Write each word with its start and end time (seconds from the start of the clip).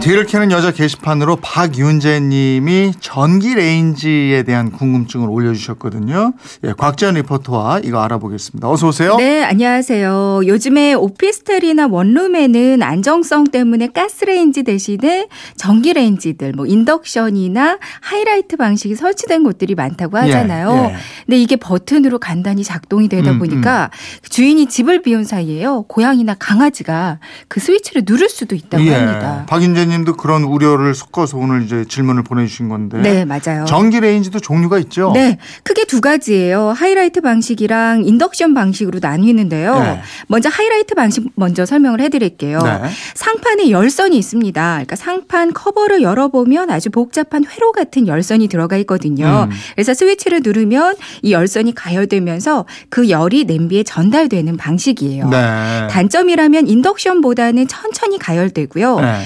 뒤를 0.00 0.26
캐는 0.26 0.52
여자 0.52 0.70
게시판으로 0.70 1.36
박윤재님이 1.36 2.92
전기 3.00 3.54
레인지에 3.54 4.44
대한 4.44 4.70
궁금증을 4.70 5.28
올려주셨거든요. 5.28 6.34
예, 6.64 6.72
곽지연 6.72 7.14
리포터와 7.14 7.80
이거 7.82 8.00
알아보겠습니다. 8.02 8.70
어서 8.70 8.88
오세요. 8.88 9.16
네, 9.16 9.42
안녕하세요. 9.42 10.42
요즘에 10.46 10.94
오피스텔이나 10.94 11.88
원룸에는 11.88 12.80
안정성 12.80 13.48
때문에 13.48 13.88
가스레인지 13.88 14.62
대신에 14.62 15.26
전기 15.56 15.92
레인지들, 15.92 16.52
뭐 16.52 16.64
인덕션이나 16.64 17.78
하이라이트 18.00 18.56
방식이 18.56 18.94
설치된 18.94 19.42
곳들이 19.42 19.74
많다고 19.74 20.16
하잖아요. 20.18 20.70
예, 20.70 20.94
예. 20.94 20.96
근데 21.26 21.40
이게 21.40 21.56
버튼으로 21.56 22.20
간단히 22.20 22.62
작동이 22.62 23.08
되다 23.08 23.32
음, 23.32 23.40
보니까 23.40 23.90
주인이 24.30 24.66
집을 24.66 25.02
비운 25.02 25.24
사이에요. 25.24 25.82
고양이나 25.88 26.34
강아지가 26.38 27.18
그 27.48 27.58
스위치를 27.58 28.02
누를 28.06 28.28
수도 28.28 28.54
있다고 28.54 28.84
예, 28.86 28.94
합니다. 28.94 29.44
박윤재 29.48 29.87
님도 29.88 30.16
그런 30.16 30.44
우려를 30.44 30.94
섞어서 30.94 31.36
오늘 31.38 31.62
이제 31.62 31.84
질문을 31.88 32.22
보내주신 32.22 32.68
건데. 32.68 32.98
네, 32.98 33.24
맞아요. 33.24 33.64
전기 33.66 34.00
레인지도 34.00 34.40
종류가 34.40 34.78
있죠. 34.80 35.12
네, 35.14 35.38
크게 35.62 35.84
두 35.84 36.00
가지예요. 36.00 36.70
하이라이트 36.70 37.20
방식이랑 37.20 38.04
인덕션 38.04 38.54
방식으로 38.54 38.98
나뉘는데요. 39.00 39.78
네. 39.80 40.00
먼저 40.26 40.48
하이라이트 40.48 40.94
방식 40.94 41.26
먼저 41.34 41.66
설명을 41.66 42.00
해드릴게요. 42.00 42.60
네. 42.60 42.80
상판에 43.14 43.70
열선이 43.70 44.16
있습니다. 44.16 44.70
그러니까 44.72 44.96
상판 44.96 45.52
커버를 45.52 46.02
열어보면 46.02 46.70
아주 46.70 46.90
복잡한 46.90 47.44
회로 47.44 47.72
같은 47.72 48.06
열선이 48.06 48.48
들어가 48.48 48.76
있거든요. 48.78 49.48
음. 49.50 49.56
그래서 49.74 49.94
스위치를 49.94 50.40
누르면 50.44 50.96
이 51.22 51.32
열선이 51.32 51.74
가열되면서 51.74 52.66
그 52.88 53.08
열이 53.08 53.44
냄비에 53.44 53.82
전달되는 53.82 54.56
방식이에요. 54.56 55.28
네. 55.28 55.88
단점이라면 55.90 56.68
인덕션보다는 56.68 57.68
천천히 57.68 58.18
가열되고요. 58.18 59.00
네. 59.00 59.22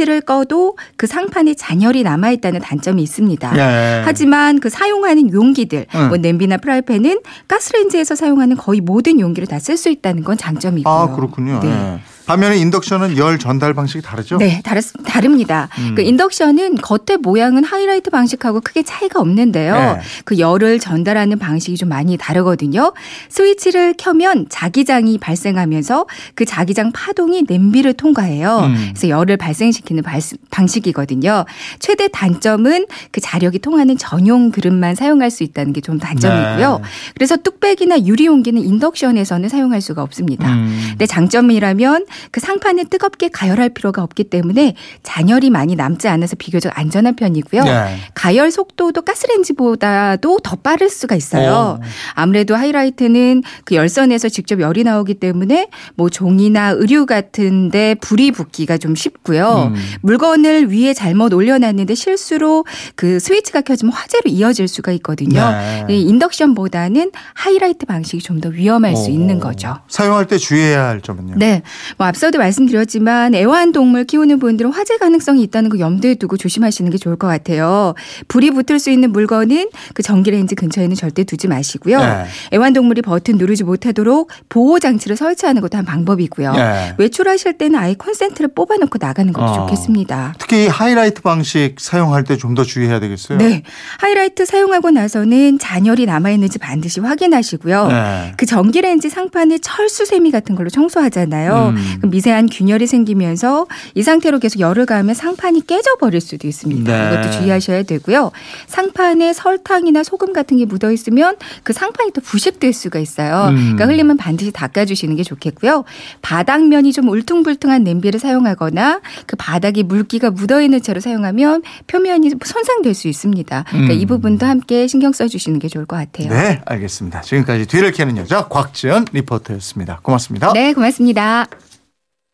스위치를 0.00 0.20
꺼도 0.22 0.76
그 0.96 1.06
상판에 1.06 1.54
잔열이 1.54 2.02
남아 2.02 2.30
있다는 2.32 2.60
단점이 2.60 3.02
있습니다. 3.02 3.52
예. 3.56 4.02
하지만 4.04 4.58
그 4.60 4.68
사용하는 4.68 5.32
용기들, 5.32 5.86
응. 5.94 6.08
뭐 6.08 6.16
냄비나 6.16 6.56
프라이팬은 6.58 7.20
가스레인지에서 7.48 8.14
사용하는 8.14 8.56
거의 8.56 8.80
모든 8.80 9.20
용기를 9.20 9.46
다 9.46 9.60
쓸 9.60 9.76
수 9.76 9.90
있다는 9.90 10.24
건 10.24 10.38
장점이고요. 10.38 10.92
아, 10.92 11.14
그렇군요. 11.14 11.60
네. 11.62 11.68
예. 11.68 12.00
반면에 12.30 12.58
인덕션은 12.58 13.16
열 13.16 13.40
전달 13.40 13.74
방식이 13.74 14.02
다르죠? 14.02 14.36
네, 14.38 14.60
다르, 14.62 14.80
다릅니다. 15.04 15.68
음. 15.80 15.96
그 15.96 16.02
인덕션은 16.02 16.76
겉의 16.76 17.18
모양은 17.22 17.64
하이라이트 17.64 18.08
방식하고 18.10 18.60
크게 18.60 18.84
차이가 18.84 19.18
없는데요. 19.20 19.74
네. 19.74 20.00
그 20.24 20.38
열을 20.38 20.78
전달하는 20.78 21.40
방식이 21.40 21.76
좀 21.76 21.88
많이 21.88 22.16
다르거든요. 22.16 22.92
스위치를 23.30 23.94
켜면 23.98 24.46
자기장이 24.48 25.18
발생하면서 25.18 26.06
그 26.36 26.44
자기장 26.44 26.92
파동이 26.92 27.46
냄비를 27.48 27.94
통과해요. 27.94 28.58
음. 28.60 28.76
그래서 28.90 29.08
열을 29.08 29.36
발생시키는 29.36 30.04
발- 30.04 30.20
방식이거든요. 30.52 31.44
최대 31.80 32.06
단점은 32.06 32.86
그 33.10 33.20
자력이 33.20 33.58
통하는 33.58 33.98
전용 33.98 34.52
그릇만 34.52 34.94
사용할 34.94 35.32
수 35.32 35.42
있다는 35.42 35.72
게 35.72 35.80
좀 35.80 35.98
단점이고요. 35.98 36.78
네. 36.78 36.84
그래서 37.14 37.36
뚝배기나 37.38 38.04
유리 38.04 38.26
용기는 38.26 38.60
인덕션에서는 38.62 39.48
사용할 39.48 39.80
수가 39.80 40.02
없습니다. 40.02 40.46
음. 40.52 40.84
근데 40.90 41.06
장점이라면 41.06 42.04
그 42.30 42.40
상판을 42.40 42.86
뜨겁게 42.86 43.28
가열할 43.28 43.70
필요가 43.70 44.02
없기 44.02 44.24
때문에 44.24 44.74
잔열이 45.02 45.50
많이 45.50 45.76
남지 45.76 46.08
않아서 46.08 46.36
비교적 46.36 46.76
안전한 46.76 47.14
편이고요. 47.16 47.62
네. 47.64 47.96
가열 48.14 48.50
속도도 48.50 49.02
가스레인지보다도 49.02 50.38
더 50.42 50.56
빠를 50.56 50.88
수가 50.90 51.14
있어요. 51.14 51.78
오. 51.80 51.84
아무래도 52.14 52.56
하이라이트는 52.56 53.42
그 53.64 53.74
열선에서 53.74 54.28
직접 54.28 54.60
열이 54.60 54.84
나오기 54.84 55.14
때문에 55.14 55.68
뭐 55.94 56.08
종이나 56.10 56.70
의류 56.70 57.06
같은데 57.06 57.94
불이 58.00 58.32
붙기가 58.32 58.78
좀 58.78 58.94
쉽고요. 58.94 59.70
음. 59.74 59.80
물건을 60.02 60.72
위에 60.72 60.94
잘못 60.94 61.32
올려놨는데 61.32 61.94
실수로 61.94 62.64
그 62.96 63.20
스위치가 63.20 63.60
켜지면 63.60 63.92
화재로 63.92 64.22
이어질 64.26 64.66
수가 64.68 64.92
있거든요. 64.92 65.50
네. 65.86 65.86
이 65.90 66.02
인덕션보다는 66.02 67.12
하이라이트 67.34 67.86
방식이 67.86 68.20
좀 68.22 68.40
더 68.40 68.48
위험할 68.48 68.96
수 68.96 69.10
오. 69.10 69.12
있는 69.12 69.38
거죠. 69.38 69.76
사용할 69.88 70.26
때 70.26 70.38
주의해야 70.38 70.86
할 70.88 71.02
점은요? 71.02 71.34
네. 71.36 71.60
뭐 71.98 72.06
앞서도 72.10 72.38
말씀드렸지만 72.38 73.34
애완동물 73.36 74.04
키우는 74.04 74.40
분들은 74.40 74.72
화재 74.72 74.96
가능성이 74.98 75.42
있다는 75.44 75.70
거 75.70 75.78
염두에 75.78 76.16
두고 76.16 76.36
조심하시는 76.36 76.90
게 76.90 76.98
좋을 76.98 77.14
것 77.16 77.28
같아요. 77.28 77.94
불이 78.26 78.50
붙을 78.50 78.80
수 78.80 78.90
있는 78.90 79.12
물건은 79.12 79.68
그 79.94 80.02
전기레인지 80.02 80.56
근처에는 80.56 80.96
절대 80.96 81.22
두지 81.22 81.46
마시고요. 81.46 81.98
네. 82.00 82.24
애완동물이 82.52 83.02
버튼 83.02 83.36
누르지 83.38 83.62
못하도록 83.62 84.28
보호 84.48 84.78
장치를 84.80 85.16
설치하는 85.16 85.62
것도 85.62 85.78
한 85.78 85.84
방법이고요. 85.84 86.52
네. 86.52 86.94
외출하실 86.98 87.58
때는 87.58 87.78
아예 87.78 87.94
콘센트를 87.94 88.50
뽑아놓고 88.54 88.98
나가는 89.00 89.32
것도 89.32 89.46
어. 89.46 89.54
좋겠습니다. 89.54 90.34
특히 90.38 90.66
하이라이트 90.66 91.22
방식 91.22 91.76
사용할 91.78 92.24
때 92.24 92.36
좀 92.36 92.50
더 92.54 92.64
주의해야 92.64 92.98
되겠어요? 92.98 93.38
네. 93.38 93.62
하이라이트 93.98 94.44
사용하고 94.44 94.90
나서는 94.90 95.60
잔열이 95.60 96.06
남아 96.06 96.30
있는지 96.30 96.58
반드시 96.58 96.98
확인하시고요. 96.98 97.86
네. 97.86 98.32
그 98.36 98.44
전기레인지 98.44 99.08
상판에 99.08 99.58
철수세미 99.58 100.32
같은 100.32 100.56
걸로 100.56 100.68
청소하잖아요. 100.68 101.74
음. 101.76 101.99
미세한 102.02 102.46
균열이 102.46 102.86
생기면서 102.86 103.66
이 103.94 104.02
상태로 104.02 104.38
계속 104.38 104.60
열을 104.60 104.86
가하면 104.86 105.14
상판이 105.14 105.66
깨져버릴 105.66 106.20
수도 106.20 106.46
있습니다. 106.48 107.10
네. 107.10 107.14
이것도 107.14 107.30
주의하셔야 107.30 107.82
되고요. 107.82 108.32
상판에 108.66 109.32
설탕이나 109.32 110.02
소금 110.02 110.32
같은 110.32 110.56
게 110.56 110.64
묻어 110.64 110.90
있으면 110.92 111.36
그 111.62 111.72
상판이 111.72 112.12
또 112.12 112.20
부식될 112.20 112.72
수가 112.72 112.98
있어요. 112.98 113.48
음. 113.50 113.56
그러니까 113.56 113.86
흘리면 113.86 114.16
반드시 114.16 114.50
닦아주시는 114.52 115.16
게 115.16 115.22
좋겠고요. 115.22 115.84
바닥면이 116.22 116.92
좀 116.92 117.08
울퉁불퉁한 117.08 117.84
냄비를 117.84 118.20
사용하거나 118.20 119.00
그 119.26 119.36
바닥에 119.36 119.82
물기가 119.82 120.30
묻어 120.30 120.60
있는 120.60 120.80
채로 120.82 121.00
사용하면 121.00 121.62
표면이 121.86 122.30
손상될 122.44 122.94
수 122.94 123.08
있습니다. 123.08 123.64
그러니까 123.68 123.94
음. 123.94 123.98
이 123.98 124.06
부분도 124.06 124.46
함께 124.46 124.86
신경 124.86 125.12
써주시는 125.12 125.58
게 125.58 125.68
좋을 125.68 125.86
것 125.86 125.96
같아요. 125.96 126.28
네, 126.28 126.60
알겠습니다. 126.64 127.22
지금까지 127.22 127.66
뒤를 127.66 127.92
캐는 127.92 128.16
여자 128.16 128.48
곽지연 128.48 129.06
리포터였습니다. 129.12 130.00
고맙습니다. 130.02 130.52
네, 130.52 130.72
고맙습니다. 130.72 131.46